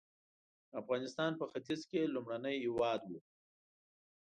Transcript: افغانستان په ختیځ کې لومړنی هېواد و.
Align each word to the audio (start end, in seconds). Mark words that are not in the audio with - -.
افغانستان 0.81 1.31
په 1.39 1.45
ختیځ 1.51 1.81
کې 1.89 2.11
لومړنی 2.13 2.55
هېواد 2.65 3.01
و. 3.05 3.11